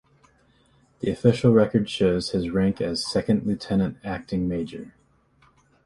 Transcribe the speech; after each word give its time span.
The 1.01 1.11
official 1.11 1.53
record 1.53 1.87
shows 1.87 2.31
his 2.31 2.49
rank 2.49 2.81
as 2.81 3.05
second 3.05 3.45
lieutenant 3.45 3.97
acting 4.03 4.47
Major. 4.47 4.95